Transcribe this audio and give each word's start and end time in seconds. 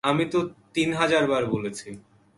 আমি 0.03 0.23
তো 0.25 0.39
তিন 0.73 0.89
হাজার 0.93 1.23
বার 1.27 1.43
বলেছি। 1.45 1.89